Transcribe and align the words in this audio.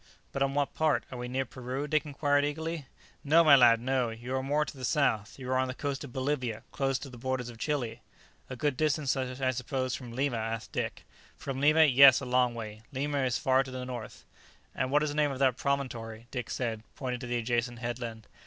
"But 0.31 0.41
on 0.41 0.55
what 0.55 0.73
part? 0.73 1.03
are 1.11 1.17
we 1.19 1.27
near 1.27 1.45
Peru?" 1.45 1.87
Dick 1.87 2.07
inquired 2.07 2.43
eagerly. 2.43 2.87
"No, 3.23 3.43
my 3.43 3.55
lad, 3.55 3.79
no; 3.79 4.09
you 4.09 4.35
are 4.35 4.41
more 4.41 4.65
to 4.65 4.75
the 4.75 4.83
south; 4.83 5.37
you 5.37 5.47
are 5.51 5.57
on 5.59 5.67
the 5.67 5.75
coast 5.75 6.03
of 6.03 6.11
Bolivia; 6.11 6.63
close 6.71 6.97
to 6.97 7.09
the 7.11 7.19
borders 7.19 7.49
of 7.49 7.59
Chili." 7.59 8.01
"A 8.49 8.55
good 8.55 8.75
distance, 8.75 9.15
I 9.15 9.51
suppose, 9.51 9.93
from 9.93 10.13
Lima?" 10.13 10.37
asked 10.37 10.71
Dick. 10.71 11.05
"From 11.37 11.61
Lima? 11.61 11.83
yes, 11.83 12.19
a 12.19 12.25
long 12.25 12.55
way; 12.55 12.81
Lima 12.91 13.19
is 13.25 13.37
far 13.37 13.61
to 13.61 13.69
the 13.69 13.85
north." 13.85 14.25
"And 14.73 14.89
what 14.89 15.03
is 15.03 15.09
the 15.11 15.15
name 15.15 15.29
of 15.31 15.37
that 15.37 15.55
promontory?" 15.57 16.25
Dick 16.31 16.49
said, 16.49 16.81
pointing 16.95 17.19
to 17.19 17.27
the 17.27 17.37
adjacent 17.37 17.77
headland. 17.77 18.25